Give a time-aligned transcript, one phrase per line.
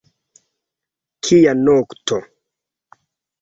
[1.23, 2.17] Kia nokto!